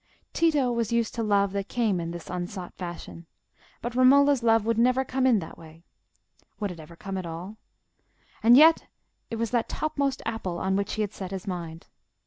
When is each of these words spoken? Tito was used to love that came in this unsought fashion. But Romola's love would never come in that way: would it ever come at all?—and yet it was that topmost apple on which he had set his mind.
Tito 0.33 0.71
was 0.71 0.91
used 0.91 1.13
to 1.13 1.21
love 1.21 1.51
that 1.51 1.67
came 1.67 1.99
in 1.99 2.09
this 2.09 2.27
unsought 2.27 2.73
fashion. 2.73 3.27
But 3.83 3.93
Romola's 3.93 4.41
love 4.41 4.65
would 4.65 4.79
never 4.79 5.05
come 5.05 5.27
in 5.27 5.37
that 5.41 5.59
way: 5.59 5.83
would 6.59 6.71
it 6.71 6.79
ever 6.79 6.95
come 6.95 7.19
at 7.19 7.25
all?—and 7.27 8.57
yet 8.57 8.87
it 9.29 9.35
was 9.35 9.51
that 9.51 9.69
topmost 9.69 10.23
apple 10.25 10.57
on 10.57 10.75
which 10.75 10.93
he 10.93 11.01
had 11.01 11.13
set 11.13 11.29
his 11.29 11.45
mind. 11.45 11.85